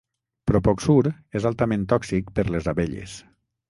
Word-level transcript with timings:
Propoxur 0.51 1.13
és 1.41 1.47
altament 1.51 1.87
tòxic 1.95 2.35
per 2.41 2.51
les 2.53 2.75
abelles. 2.77 3.19